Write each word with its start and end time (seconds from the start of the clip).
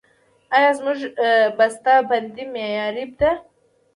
آیا 0.55 0.71
زموږ 0.79 0.99
بسته 1.57 1.93
بندي 2.09 2.45
معیاري 2.53 3.05
ده؟ 3.19 3.31